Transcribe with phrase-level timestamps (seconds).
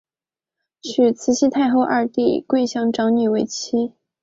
[0.81, 3.93] 娶慈禧太后二弟桂祥长女为妻。